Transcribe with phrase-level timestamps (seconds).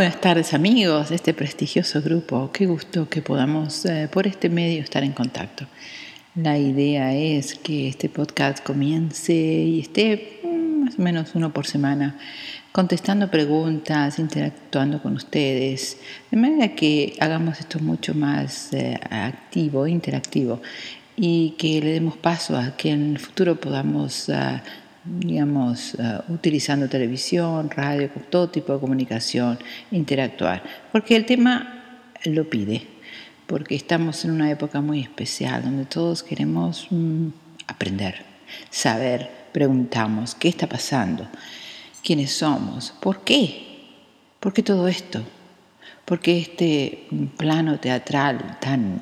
[0.00, 2.50] buenas tardes amigos de este prestigioso grupo.
[2.54, 5.66] Qué gusto que podamos eh, por este medio estar en contacto.
[6.34, 11.66] La idea es que este podcast comience y esté mm, más o menos uno por
[11.66, 12.16] semana
[12.72, 15.98] contestando preguntas, interactuando con ustedes,
[16.30, 20.62] de manera que hagamos esto mucho más eh, activo, interactivo
[21.14, 24.62] y que le demos paso a que en el futuro podamos ah,
[25.04, 29.58] digamos, uh, utilizando televisión, radio, todo tipo de comunicación,
[29.90, 32.86] interactuar, porque el tema lo pide,
[33.46, 37.28] porque estamos en una época muy especial donde todos queremos mm,
[37.66, 38.22] aprender,
[38.68, 41.26] saber, preguntamos, ¿qué está pasando?
[42.02, 42.92] ¿Quiénes somos?
[43.00, 43.66] ¿Por qué?
[44.38, 45.22] ¿Por qué todo esto?
[46.04, 49.00] ¿Por qué este plano teatral tan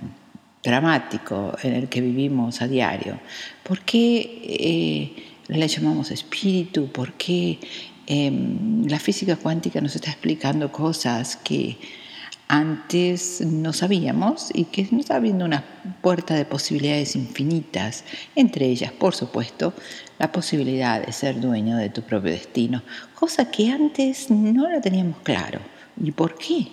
[0.62, 3.18] dramático en el que vivimos a diario?
[3.64, 4.42] ¿Por qué...
[4.44, 7.58] Eh, le llamamos espíritu porque
[8.06, 11.78] em, la física cuántica nos está explicando cosas que
[12.48, 15.62] antes no sabíamos y que nos está abriendo una
[16.00, 18.04] puerta de posibilidades infinitas,
[18.34, 19.74] entre ellas, por supuesto,
[20.18, 22.82] la posibilidad de ser dueño de tu propio destino,
[23.14, 25.60] cosa que antes no la teníamos claro.
[26.02, 26.68] ¿Y por qué?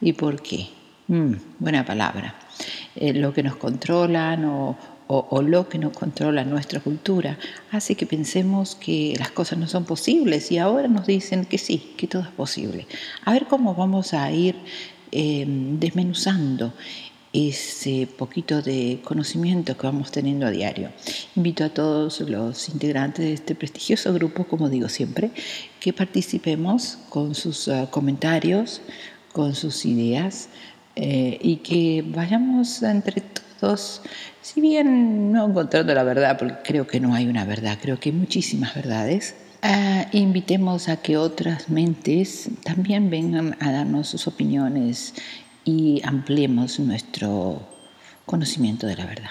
[0.00, 0.68] ¿Y por qué?
[1.06, 2.34] Mm, buena palabra.
[2.96, 4.76] Eh, lo que nos controlan o,
[5.06, 7.38] o, lo que nos controla nuestra cultura
[7.70, 11.94] hace que pensemos que las cosas no son posibles y ahora nos dicen que sí,
[11.96, 12.86] que todo es posible.
[13.24, 14.56] A ver cómo vamos a ir
[15.10, 16.72] em, desmenuzando
[17.34, 20.90] ese poquito de conocimiento que vamos teniendo a diario.
[21.34, 25.32] Invito a todos los integrantes de este prestigioso grupo, como digo siempre,
[25.80, 28.80] que participemos con sus uh, comentarios,
[29.32, 30.48] con sus ideas
[30.94, 33.53] eh, y que vayamos entre todos
[34.42, 38.10] si bien no encontrando la verdad, porque creo que no hay una verdad, creo que
[38.10, 45.14] hay muchísimas verdades, ah, invitemos a que otras mentes también vengan a darnos sus opiniones
[45.64, 47.62] y ampliemos nuestro
[48.26, 49.30] conocimiento de la verdad.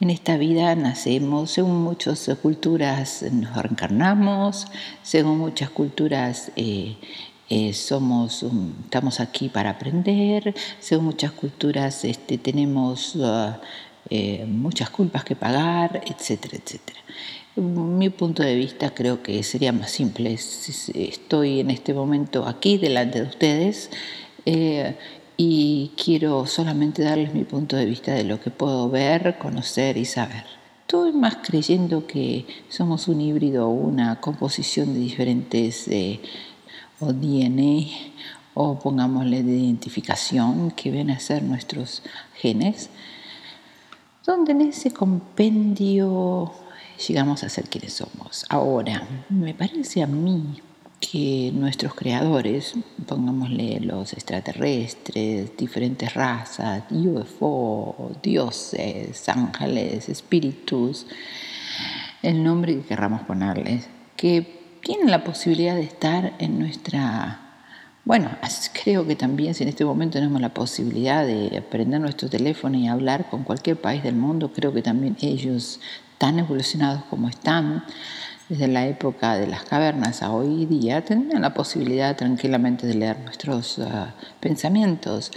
[0.00, 4.66] En esta vida nacemos, según muchas culturas nos reencarnamos,
[5.02, 6.96] según muchas culturas eh,
[7.50, 8.44] eh, somos,
[8.84, 13.60] estamos aquí para aprender, según muchas culturas este, tenemos ah,
[14.10, 17.00] eh, muchas culpas que pagar, etcétera, etcétera.
[17.56, 20.32] Mi punto de vista creo que sería más simple.
[20.34, 23.90] Estoy en este momento aquí delante de ustedes
[24.44, 24.96] eh,
[25.36, 30.04] y quiero solamente darles mi punto de vista de lo que puedo ver, conocer y
[30.04, 30.44] saber.
[30.82, 36.20] Estoy más creyendo que somos un híbrido, una composición de diferentes eh,
[37.00, 37.86] o DNA
[38.54, 42.02] o pongámosle de identificación que ven a ser nuestros
[42.34, 42.90] genes
[44.26, 46.52] donde en ese compendio
[47.06, 48.46] llegamos a ser quienes somos.
[48.48, 50.62] Ahora, me parece a mí
[50.98, 52.74] que nuestros creadores,
[53.06, 61.06] pongámosle los extraterrestres, diferentes razas, UFO, dioses, ángeles, espíritus,
[62.22, 64.53] el nombre que querramos ponerles, que
[64.84, 67.40] tienen la posibilidad de estar en nuestra
[68.04, 68.30] bueno,
[68.84, 72.86] creo que también si en este momento tenemos la posibilidad de aprender nuestro teléfono y
[72.86, 75.80] hablar con cualquier país del mundo, creo que también ellos,
[76.18, 77.84] tan evolucionados como están,
[78.48, 83.18] desde la época de las cavernas a hoy día, tendrían la posibilidad tranquilamente de leer
[83.20, 85.30] nuestros ah, pensamientos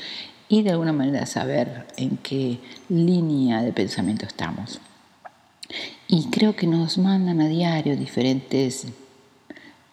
[0.49, 2.59] y de alguna manera saber en qué
[2.89, 4.81] línea de pensamiento estamos.
[6.09, 8.87] Y creo que nos mandan a diario diferentes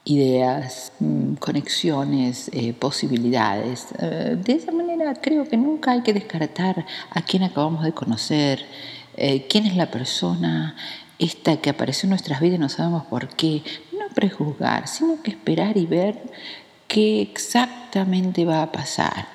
[0.05, 3.89] ideas, mm, conexiones, eh, posibilidades.
[3.99, 8.65] Eh, de esa manera creo que nunca hay que descartar a quien acabamos de conocer,
[9.17, 10.77] eh, quién es la persona
[11.19, 13.63] esta que apareció en nuestras vidas y no sabemos por qué.
[13.93, 16.21] No prejuzgar, sino que esperar y ver
[16.87, 19.29] qué exactamente va a pasar.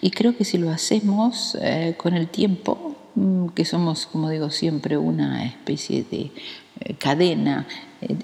[0.00, 1.56] Y creo que si lo hacemos
[1.98, 6.32] con el tiempo, mm, que somos, como digo siempre, una especie de
[6.98, 7.66] cadena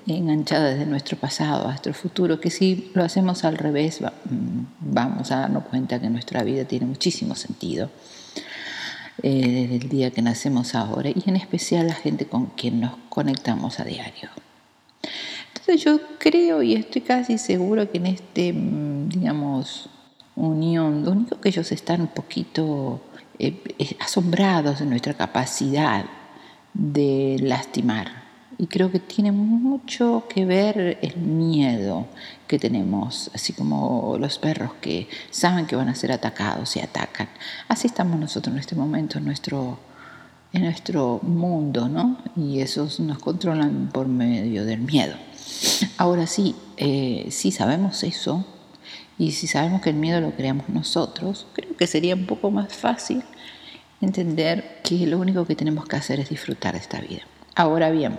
[0.06, 5.30] enganchada desde nuestro pasado a nuestro futuro, que si lo hacemos al revés mm, vamos
[5.30, 7.90] a darnos cuenta que nuestra vida tiene muchísimo sentido
[9.22, 12.92] eh, desde el día que nacemos ahora y en especial la gente con quien nos
[13.08, 14.30] conectamos a diario.
[15.48, 19.90] Entonces yo creo y estoy casi seguro que en este, mm, digamos,
[20.36, 23.00] unión, lo único que ellos están un poquito
[23.38, 23.62] eh,
[24.00, 26.06] asombrados de nuestra capacidad
[26.72, 28.25] de lastimar
[28.58, 32.06] y creo que tiene mucho que ver el miedo
[32.46, 37.28] que tenemos, así como los perros que saben que van a ser atacados y atacan.
[37.68, 39.78] Así estamos nosotros en este momento en nuestro,
[40.52, 42.18] en nuestro mundo, ¿no?
[42.36, 45.14] Y esos nos controlan por medio del miedo.
[45.98, 48.44] Ahora sí, eh, si sabemos eso,
[49.18, 52.74] Y si sabemos que el miedo lo creamos nosotros, creo que sería un poco más
[52.74, 53.22] fácil
[54.02, 57.22] entender que lo único que tenemos que hacer es disfrutar de esta vida.
[57.54, 58.18] Ahora bien,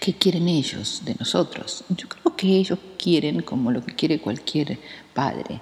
[0.00, 1.84] ¿qué quieren ellos de nosotros?
[1.90, 4.78] Yo creo que ellos quieren, como lo que quiere cualquier
[5.14, 5.60] padre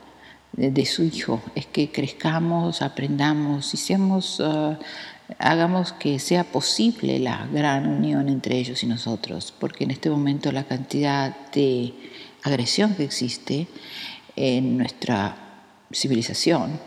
[0.53, 3.95] de, su hijo, es que crezcamos, aprendamos y
[4.41, 4.79] ah,
[5.39, 10.51] hagamos que sea posible la gran unión entre ellos y nosotros, porque en este momento
[10.53, 11.93] la cantidad de
[12.43, 13.67] agresión que existe
[14.37, 15.37] en nuestra
[15.93, 16.81] civilización,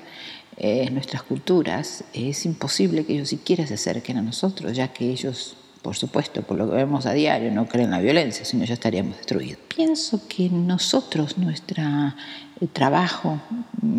[0.57, 5.57] en nuestras culturas, es imposible que ellos siquiera se acerquen a nosotros, ya que ellos,
[5.81, 8.75] por supuesto, por lo que vemos a diario, no creen en la violencia, sino ya
[8.75, 9.60] estaríamos destruidos.
[9.75, 13.39] Pienso que nosotros, nuestro eh, trabajo,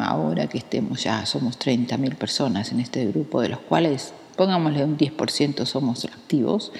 [0.00, 4.96] ahora que estemos ya, somos 30.000 personas en este grupo, de los cuales, pongámosle un
[4.96, 6.72] 10% somos activos,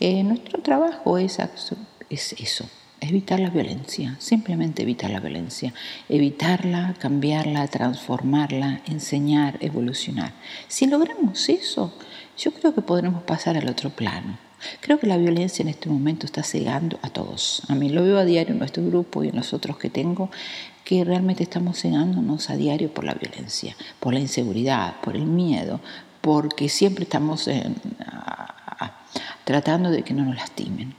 [0.00, 1.38] eh, nuestro trabajo es,
[2.10, 2.66] es eso,
[3.00, 5.74] evitar la violencia, simplemente evitar la violencia,
[6.08, 10.32] evitarla, cambiarla, transformarla, enseñar, evolucionar.
[10.68, 11.92] Si logramos eso,
[12.38, 14.38] yo creo que podremos pasar al otro plano.
[14.80, 17.62] Creo que la violencia en este momento está cegando a todos.
[17.68, 20.30] A mí lo veo a diario en nuestro grupo y en los otros que tengo,
[20.84, 25.80] que realmente estamos cegándonos a diario por la violencia, por la inseguridad, por el miedo,
[26.20, 27.48] porque siempre estamos
[29.44, 30.94] tratando de que no nos lastimen.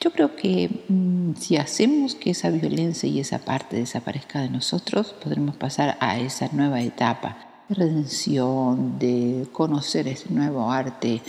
[0.00, 5.14] Yo creo que mm, si hacemos que esa violencia y esa parte desaparezca de nosotros,
[5.22, 11.20] podremos pasar a esa nueva etapa redención, de conocer ese nuevo arte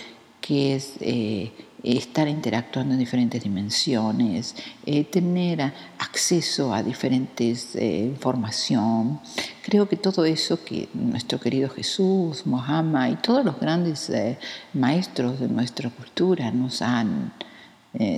[0.46, 1.52] que es eh,
[1.82, 4.56] estar interactuando en diferentes dimensiones,
[4.86, 9.20] eh, tener acceso a diferentes eh, información.
[9.64, 14.12] Creo que todo eso que nuestro querido Jesús, Mohammed y todos los grandes
[14.74, 17.34] maestros de nuestra cultura nos han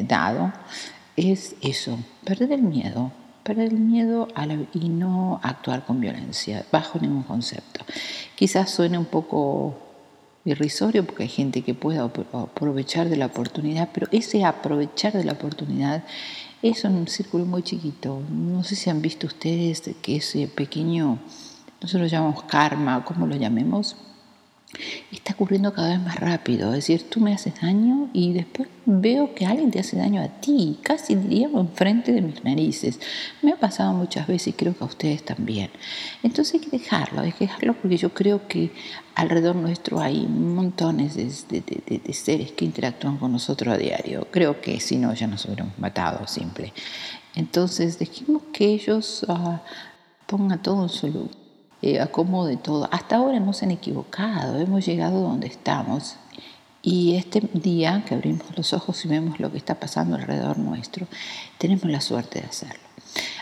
[0.08, 0.52] dado
[1.16, 3.12] es eso, perder el miedo,
[3.48, 7.86] perder el miedo a y no actuar con violencia, bajo ningún concepto.
[8.36, 9.78] Quizás suene un poco
[10.44, 15.32] irrisorio porque hay gente que puede aprovechar de la oportunidad, pero ese aprovechar de la
[15.32, 16.04] oportunidad
[16.62, 18.22] es un círculo muy chiquito.
[18.30, 21.18] No sé si han visto ustedes que ese pequeño,
[21.82, 23.96] nosotros lo llamamos karma, como lo llamemos,
[25.12, 26.70] está ocurriendo cada vez más rápido.
[26.70, 30.28] Es decir, tú me haces daño y después veo que alguien te hace daño a
[30.28, 33.00] ti, casi diría enfrente de mis narices.
[33.42, 35.70] Me ha pasado muchas veces y creo que a ustedes también.
[36.24, 38.72] Entonces hay que dejarlo, hay que dejarlo porque yo creo que
[39.16, 44.28] alrededor nuestro hay montones de, seres que interactúan con nosotros a diario.
[44.32, 46.74] Creo que si no ya nos hubiéramos matado, simple.
[47.36, 49.58] Entonces dejemos que ellos uh,
[50.26, 51.47] pongan todo en su lugar
[51.82, 52.90] eh, acomode todo.
[52.92, 56.16] Hasta ahora han equivocado, hemos llegado donde estamos.
[56.82, 61.08] Y este día que abrimos los ojos y vemos lo que está pasando alrededor nuestro,
[61.58, 62.88] tenemos la suerte de hacerlo.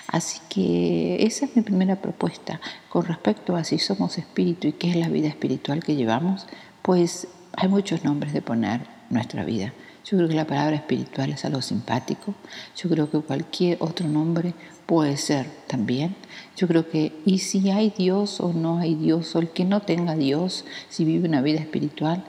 [0.08, 2.60] Así que esa es mi primera propuesta
[2.90, 6.48] con respecto a si somos espíritu y qué es la vida espiritual que llevamos,
[6.82, 7.27] pues
[7.58, 9.74] hay muchos nombres de poner nuestra vida.
[10.06, 12.36] Yo creo que la palabra espiritual es algo simpático.
[12.77, 14.54] Yo creo que cualquier otro nombre
[14.86, 16.15] puede ser también.
[16.56, 19.82] Yo creo que, y si hay Dios o no hay Dios, o el que no
[19.82, 22.24] tenga Dios, si vive una vida espiritual,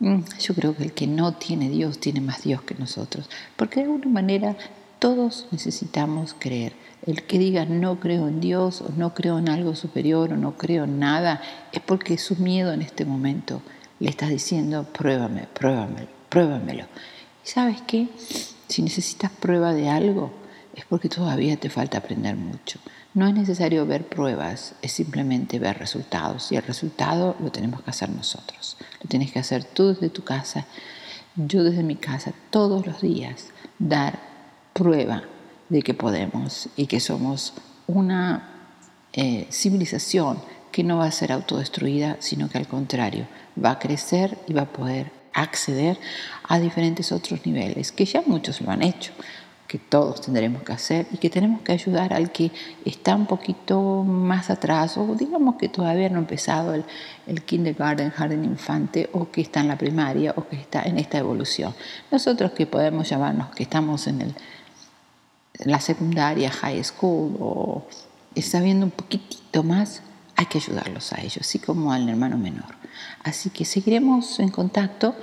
[0.00, 3.28] mm, yo creo que el que no tiene Dios tiene más Dios que nosotros.
[3.56, 4.56] Porque de alguna manera
[4.98, 6.72] todos necesitamos creer.
[7.06, 10.56] El que diga no creo en Dios o no creo en algo superior o no
[10.56, 11.40] creo en nada,
[11.72, 13.62] es porque su miedo en este momento
[14.00, 16.84] le está diciendo pruébame, pruébame, pruébamelo.
[17.44, 18.08] ¿Y sabes qué?
[18.68, 20.32] Si necesitas prueba de algo,
[20.78, 22.78] es porque todavía te falta aprender mucho.
[23.14, 26.52] No es necesario ver pruebas, es simplemente ver resultados.
[26.52, 28.76] Y el resultado lo tenemos que hacer nosotros.
[29.02, 30.66] Lo tienes que hacer tú desde tu casa,
[31.36, 34.20] yo desde mi casa, todos los días, dar
[34.72, 35.24] prueba
[35.68, 37.54] de que podemos y que somos
[37.86, 38.48] una
[39.12, 43.26] eh, civilización que no va a ser autodestruida, sino que al contrario,
[43.62, 45.98] va a crecer y va a poder acceder
[46.48, 49.12] a diferentes otros niveles, que ya muchos lo han hecho,
[49.68, 52.50] que todos tendremos que hacer y que tenemos que ayudar al que
[52.86, 56.84] está un poquito más atrás o digamos que todavía no ha empezado el,
[57.26, 61.18] el kindergarten, jardín infante o que está en la primaria o que está en esta
[61.18, 61.74] evolución.
[62.10, 64.34] Nosotros que podemos llamarnos que estamos en, el,
[65.58, 67.86] en la secundaria, high school o
[68.40, 70.02] sabiendo un poquitito más,
[70.36, 72.76] hay que ayudarlos a ellos, así como al hermano menor.
[73.24, 75.14] Así que seguiremos en contacto.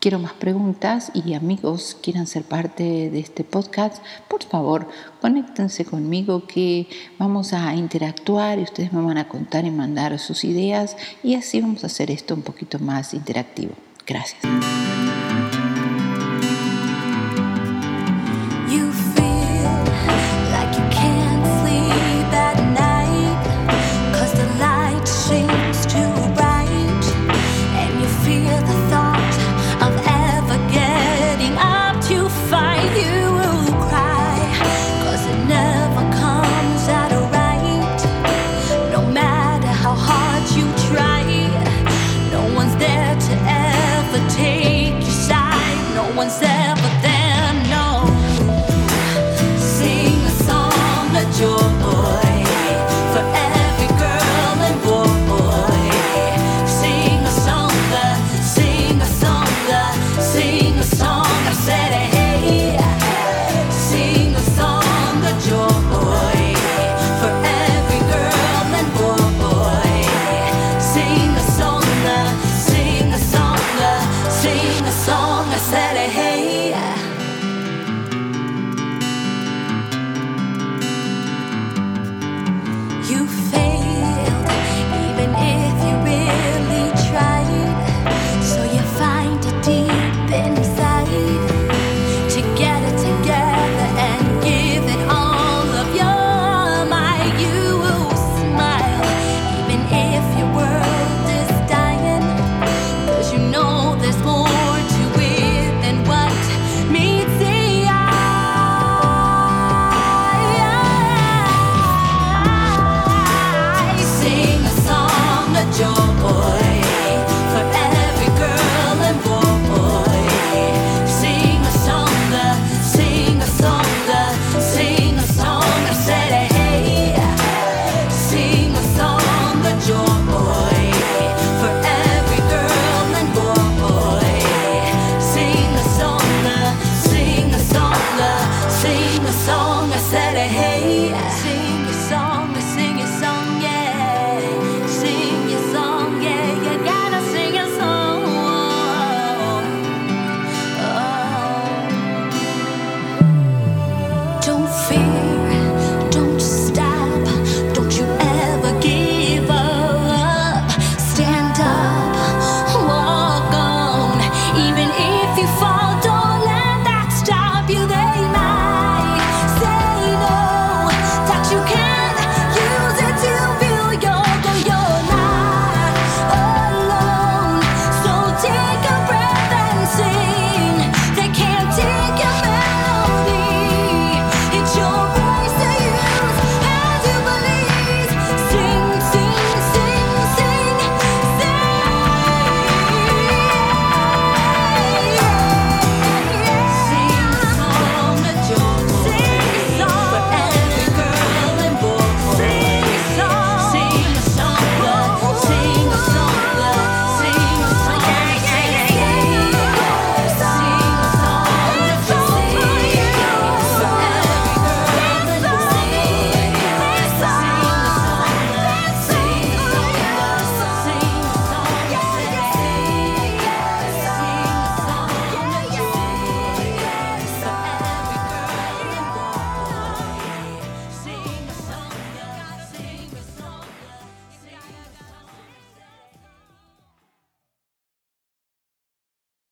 [0.00, 4.88] Quiero más preguntas y amigos quieran ser parte de este podcast, por favor,
[5.20, 6.88] conéctense conmigo que
[7.18, 11.60] vamos a interactuar y ustedes me van a contar y mandar sus ideas y así
[11.60, 13.74] vamos a hacer esto un poquito más interactivo.
[14.06, 14.40] Gracias.